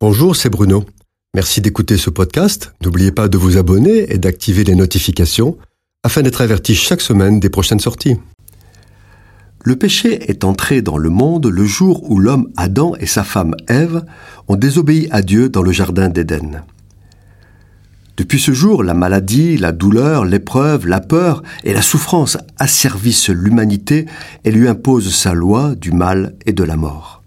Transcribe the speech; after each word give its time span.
Bonjour, 0.00 0.36
c'est 0.36 0.48
Bruno. 0.48 0.84
Merci 1.34 1.60
d'écouter 1.60 1.96
ce 1.96 2.08
podcast. 2.08 2.72
N'oubliez 2.84 3.10
pas 3.10 3.26
de 3.26 3.36
vous 3.36 3.56
abonner 3.56 4.12
et 4.12 4.18
d'activer 4.18 4.62
les 4.62 4.76
notifications 4.76 5.58
afin 6.04 6.22
d'être 6.22 6.40
averti 6.40 6.76
chaque 6.76 7.00
semaine 7.00 7.40
des 7.40 7.50
prochaines 7.50 7.80
sorties. 7.80 8.16
Le 9.64 9.74
péché 9.74 10.30
est 10.30 10.44
entré 10.44 10.82
dans 10.82 10.98
le 10.98 11.10
monde 11.10 11.48
le 11.48 11.64
jour 11.64 12.08
où 12.08 12.20
l'homme 12.20 12.48
Adam 12.56 12.94
et 13.00 13.06
sa 13.06 13.24
femme 13.24 13.56
Ève 13.66 14.04
ont 14.46 14.54
désobéi 14.54 15.08
à 15.10 15.20
Dieu 15.20 15.48
dans 15.48 15.62
le 15.62 15.72
jardin 15.72 16.08
d'Éden. 16.08 16.62
Depuis 18.16 18.38
ce 18.38 18.52
jour, 18.52 18.84
la 18.84 18.94
maladie, 18.94 19.56
la 19.56 19.72
douleur, 19.72 20.24
l'épreuve, 20.24 20.86
la 20.86 21.00
peur 21.00 21.42
et 21.64 21.72
la 21.72 21.82
souffrance 21.82 22.38
asservissent 22.60 23.30
l'humanité 23.30 24.06
et 24.44 24.52
lui 24.52 24.68
imposent 24.68 25.12
sa 25.12 25.34
loi 25.34 25.74
du 25.74 25.90
mal 25.90 26.36
et 26.46 26.52
de 26.52 26.62
la 26.62 26.76
mort. 26.76 27.17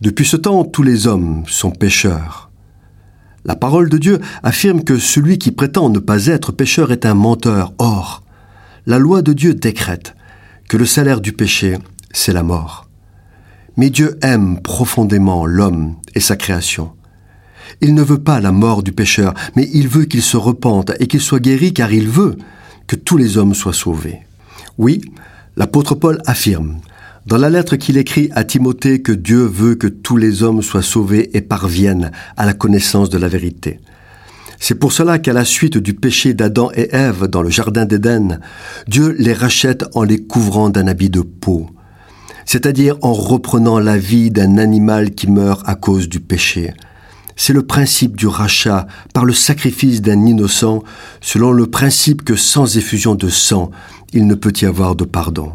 Depuis 0.00 0.24
ce 0.24 0.36
temps, 0.36 0.64
tous 0.64 0.84
les 0.84 1.08
hommes 1.08 1.42
sont 1.48 1.72
pécheurs. 1.72 2.50
La 3.44 3.56
parole 3.56 3.88
de 3.88 3.98
Dieu 3.98 4.20
affirme 4.44 4.84
que 4.84 4.98
celui 4.98 5.38
qui 5.38 5.50
prétend 5.50 5.90
ne 5.90 5.98
pas 5.98 6.26
être 6.26 6.52
pécheur 6.52 6.92
est 6.92 7.04
un 7.04 7.14
menteur. 7.14 7.72
Or, 7.78 8.22
la 8.86 8.98
loi 8.98 9.22
de 9.22 9.32
Dieu 9.32 9.54
décrète 9.54 10.14
que 10.68 10.76
le 10.76 10.86
salaire 10.86 11.20
du 11.20 11.32
péché, 11.32 11.78
c'est 12.12 12.32
la 12.32 12.44
mort. 12.44 12.88
Mais 13.76 13.90
Dieu 13.90 14.18
aime 14.22 14.60
profondément 14.60 15.46
l'homme 15.46 15.96
et 16.14 16.20
sa 16.20 16.36
création. 16.36 16.92
Il 17.80 17.94
ne 17.94 18.02
veut 18.02 18.22
pas 18.22 18.40
la 18.40 18.52
mort 18.52 18.82
du 18.82 18.92
pécheur, 18.92 19.34
mais 19.56 19.68
il 19.72 19.88
veut 19.88 20.04
qu'il 20.04 20.22
se 20.22 20.36
repente 20.36 20.92
et 21.00 21.06
qu'il 21.06 21.20
soit 21.20 21.40
guéri 21.40 21.72
car 21.72 21.92
il 21.92 22.08
veut 22.08 22.36
que 22.86 22.96
tous 22.96 23.16
les 23.16 23.36
hommes 23.36 23.54
soient 23.54 23.72
sauvés. 23.72 24.20
Oui, 24.78 25.00
l'apôtre 25.56 25.94
Paul 25.94 26.20
affirme 26.24 26.80
dans 27.28 27.36
la 27.36 27.50
lettre 27.50 27.76
qu'il 27.76 27.98
écrit 27.98 28.30
à 28.34 28.42
Timothée 28.42 29.02
que 29.02 29.12
Dieu 29.12 29.44
veut 29.44 29.74
que 29.74 29.86
tous 29.86 30.16
les 30.16 30.42
hommes 30.42 30.62
soient 30.62 30.80
sauvés 30.80 31.36
et 31.36 31.42
parviennent 31.42 32.10
à 32.38 32.46
la 32.46 32.54
connaissance 32.54 33.10
de 33.10 33.18
la 33.18 33.28
vérité. 33.28 33.80
C'est 34.58 34.76
pour 34.76 34.92
cela 34.92 35.18
qu'à 35.18 35.34
la 35.34 35.44
suite 35.44 35.76
du 35.76 35.92
péché 35.92 36.32
d'Adam 36.32 36.70
et 36.74 36.88
Ève 36.90 37.26
dans 37.26 37.42
le 37.42 37.50
jardin 37.50 37.84
d'Éden, 37.84 38.40
Dieu 38.86 39.14
les 39.18 39.34
rachète 39.34 39.84
en 39.94 40.04
les 40.04 40.24
couvrant 40.24 40.70
d'un 40.70 40.86
habit 40.86 41.10
de 41.10 41.20
peau, 41.20 41.66
c'est-à-dire 42.46 42.96
en 43.02 43.12
reprenant 43.12 43.78
la 43.78 43.98
vie 43.98 44.30
d'un 44.30 44.56
animal 44.56 45.10
qui 45.10 45.30
meurt 45.30 45.60
à 45.68 45.74
cause 45.74 46.08
du 46.08 46.20
péché. 46.20 46.72
C'est 47.36 47.52
le 47.52 47.66
principe 47.66 48.16
du 48.16 48.26
rachat 48.26 48.86
par 49.12 49.26
le 49.26 49.34
sacrifice 49.34 50.00
d'un 50.00 50.24
innocent, 50.24 50.82
selon 51.20 51.52
le 51.52 51.66
principe 51.66 52.24
que 52.24 52.36
sans 52.36 52.78
effusion 52.78 53.14
de 53.14 53.28
sang, 53.28 53.70
il 54.14 54.26
ne 54.26 54.34
peut 54.34 54.54
y 54.62 54.64
avoir 54.64 54.96
de 54.96 55.04
pardon. 55.04 55.52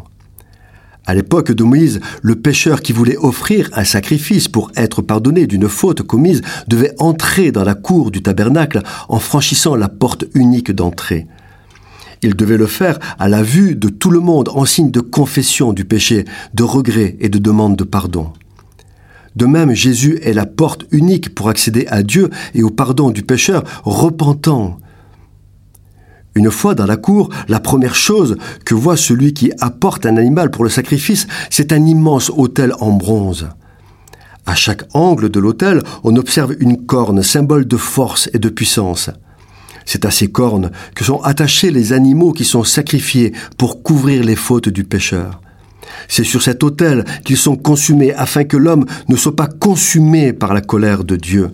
À 1.06 1.14
l'époque 1.14 1.52
de 1.52 1.64
Moïse, 1.64 2.00
le 2.22 2.34
pécheur 2.34 2.80
qui 2.80 2.94
voulait 2.94 3.18
offrir 3.18 3.68
un 3.74 3.84
sacrifice 3.84 4.48
pour 4.48 4.70
être 4.74 5.02
pardonné 5.02 5.46
d'une 5.46 5.68
faute 5.68 6.02
commise 6.02 6.40
devait 6.66 6.94
entrer 6.98 7.52
dans 7.52 7.64
la 7.64 7.74
cour 7.74 8.10
du 8.10 8.22
tabernacle 8.22 8.82
en 9.10 9.18
franchissant 9.18 9.76
la 9.76 9.90
porte 9.90 10.24
unique 10.34 10.72
d'entrée. 10.72 11.26
Il 12.22 12.36
devait 12.36 12.56
le 12.56 12.66
faire 12.66 12.98
à 13.18 13.28
la 13.28 13.42
vue 13.42 13.76
de 13.76 13.90
tout 13.90 14.10
le 14.10 14.20
monde 14.20 14.48
en 14.54 14.64
signe 14.64 14.90
de 14.90 15.00
confession 15.00 15.74
du 15.74 15.84
péché, 15.84 16.24
de 16.54 16.62
regret 16.62 17.16
et 17.20 17.28
de 17.28 17.38
demande 17.38 17.76
de 17.76 17.84
pardon. 17.84 18.32
De 19.36 19.44
même, 19.44 19.74
Jésus 19.74 20.18
est 20.22 20.32
la 20.32 20.46
porte 20.46 20.86
unique 20.90 21.34
pour 21.34 21.50
accéder 21.50 21.86
à 21.88 22.02
Dieu 22.02 22.30
et 22.54 22.62
au 22.62 22.70
pardon 22.70 23.10
du 23.10 23.22
pécheur 23.22 23.64
repentant 23.84 24.78
une 26.34 26.50
fois 26.50 26.74
dans 26.74 26.86
la 26.86 26.96
cour, 26.96 27.30
la 27.48 27.60
première 27.60 27.94
chose 27.94 28.36
que 28.64 28.74
voit 28.74 28.96
celui 28.96 29.34
qui 29.34 29.52
apporte 29.60 30.06
un 30.06 30.16
animal 30.16 30.50
pour 30.50 30.64
le 30.64 30.70
sacrifice, 30.70 31.26
c'est 31.50 31.72
un 31.72 31.84
immense 31.86 32.30
autel 32.30 32.72
en 32.80 32.90
bronze. 32.90 33.48
À 34.46 34.54
chaque 34.54 34.82
angle 34.92 35.30
de 35.30 35.40
l'autel, 35.40 35.82
on 36.02 36.16
observe 36.16 36.54
une 36.58 36.84
corne, 36.84 37.22
symbole 37.22 37.66
de 37.66 37.76
force 37.76 38.28
et 38.34 38.38
de 38.38 38.48
puissance. 38.48 39.10
C'est 39.86 40.04
à 40.04 40.10
ces 40.10 40.28
cornes 40.28 40.70
que 40.94 41.04
sont 41.04 41.20
attachés 41.22 41.70
les 41.70 41.92
animaux 41.92 42.32
qui 42.32 42.44
sont 42.44 42.64
sacrifiés 42.64 43.32
pour 43.56 43.82
couvrir 43.82 44.24
les 44.24 44.36
fautes 44.36 44.68
du 44.68 44.84
pécheur. 44.84 45.40
C'est 46.08 46.24
sur 46.24 46.42
cet 46.42 46.62
autel 46.62 47.04
qu'ils 47.24 47.36
sont 47.36 47.56
consumés 47.56 48.12
afin 48.14 48.44
que 48.44 48.56
l'homme 48.56 48.86
ne 49.08 49.16
soit 49.16 49.36
pas 49.36 49.46
consumé 49.46 50.32
par 50.32 50.52
la 50.52 50.60
colère 50.60 51.04
de 51.04 51.16
Dieu. 51.16 51.50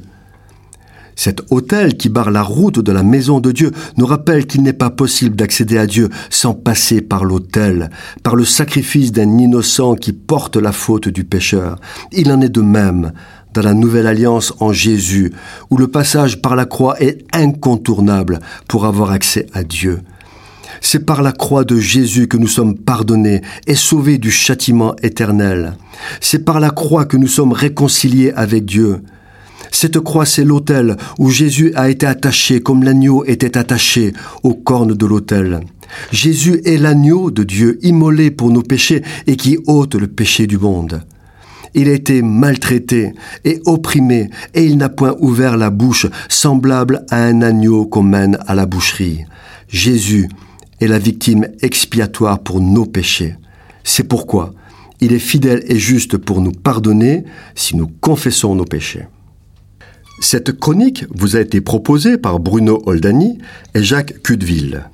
Cet 1.21 1.43
autel 1.51 1.99
qui 1.99 2.09
barre 2.09 2.31
la 2.31 2.43
route 2.43 2.79
de 2.79 2.93
la 2.93 3.03
maison 3.03 3.41
de 3.41 3.53
Dieu 3.53 3.73
nous 3.99 4.07
rappelle 4.07 4.47
qu'il 4.47 4.63
n'est 4.63 4.73
pas 4.73 4.89
possible 4.89 5.37
d'accéder 5.37 5.77
à 5.77 5.87
Dieu 5.87 6.09
sans 6.31 6.55
passer 6.55 7.03
par 7.03 7.27
l'autel, 7.27 7.91
par 8.23 8.37
le 8.37 8.47
sacrifice 8.47 9.13
d'un 9.13 9.37
innocent 9.37 9.97
qui 9.97 10.15
porte 10.15 10.57
la 10.57 10.73
faute 10.73 11.09
du 11.09 11.25
pécheur. 11.25 11.77
Il 12.11 12.33
en 12.33 12.41
est 12.41 12.49
de 12.49 12.63
même 12.63 13.13
dans 13.53 13.61
la 13.61 13.75
nouvelle 13.75 14.07
alliance 14.07 14.55
en 14.61 14.73
Jésus, 14.73 15.31
où 15.69 15.77
le 15.77 15.89
passage 15.89 16.41
par 16.41 16.57
la 16.57 16.65
croix 16.65 16.99
est 17.03 17.19
incontournable 17.35 18.41
pour 18.67 18.87
avoir 18.87 19.11
accès 19.11 19.45
à 19.53 19.63
Dieu. 19.63 20.01
C'est 20.81 21.05
par 21.05 21.21
la 21.21 21.33
croix 21.33 21.65
de 21.65 21.77
Jésus 21.77 22.29
que 22.29 22.39
nous 22.39 22.49
sommes 22.49 22.79
pardonnés 22.79 23.43
et 23.67 23.75
sauvés 23.75 24.17
du 24.17 24.31
châtiment 24.31 24.97
éternel. 25.03 25.77
C'est 26.23 26.47
par 26.47 26.61
la 26.61 26.71
croix 26.71 27.05
que 27.05 27.19
nous 27.19 27.29
sommes 27.29 27.53
réconciliés 27.53 28.33
avec 28.35 28.65
Dieu. 28.65 29.03
Cette 29.71 30.01
croix, 30.01 30.27
c'est 30.27 30.45
l'autel 30.45 30.97
où 31.19 31.31
Jésus 31.31 31.73
a 31.75 31.91
été 31.91 32.07
attaché 32.07 32.61
comme 32.61 32.83
l'agneau 32.83 33.25
était 33.25 33.57
attaché 33.57 34.13
aux 34.43 34.55
cornes 34.55 34.95
de 34.95 35.07
l'autel. 35.07 35.61
Jésus 36.13 36.61
est 36.65 36.77
l'agneau 36.77 37.31
de 37.31 37.43
Dieu 37.43 37.79
immolé 37.83 38.31
pour 38.31 38.51
nos 38.51 38.63
péchés 38.63 39.03
et 39.27 39.37
qui 39.37 39.59
ôte 39.67 39.95
le 39.95 40.07
péché 40.07 40.47
du 40.47 40.59
monde. 40.59 41.03
Il 41.75 41.89
a 41.89 41.93
été 41.93 42.21
maltraité 42.23 43.13
et 43.45 43.61
opprimé, 43.65 44.31
et 44.55 44.65
il 44.65 44.77
n'a 44.77 44.89
point 44.89 45.15
ouvert 45.21 45.57
la 45.57 45.71
bouche, 45.71 46.07
semblable 46.29 47.05
à 47.11 47.23
un 47.23 47.43
agneau 47.43 47.87
qu'on 47.87 48.03
mène 48.03 48.39
à 48.47 48.57
la 48.57 48.67
boucherie. 48.67 49.25
Jésus 49.69 50.29
est 50.81 50.89
la 50.89 50.99
victime 50.99 51.47
expiatoire 51.63 52.41
pour 52.41 52.61
nos 52.61 52.87
péchés. 52.87 53.37
C'est 53.85 54.09
pourquoi 54.09 54.53
il 55.01 55.13
est 55.13 55.19
fidèle 55.19 55.63
et 55.67 55.79
juste 55.79 56.17
pour 56.19 56.41
nous 56.41 56.53
pardonner 56.53 57.25
si 57.55 57.77
nous 57.77 57.89
confessons 58.01 58.55
nos 58.55 58.65
péchés. 58.65 59.07
Cette 60.23 60.53
chronique 60.53 61.07
vous 61.11 61.37
a 61.37 61.41
été 61.41 61.63
proposée 61.63 62.19
par 62.19 62.41
Bruno 62.41 62.83
Oldani 62.85 63.39
et 63.75 63.83
Jacques 63.83 64.23
Cudeville. 64.23 64.85